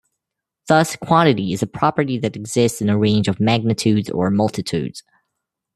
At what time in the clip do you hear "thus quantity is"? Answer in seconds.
0.67-1.61